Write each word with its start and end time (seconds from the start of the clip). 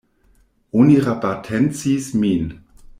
Oni 0.79 0.95
rabatencis 1.09 2.11
min! 2.23 2.53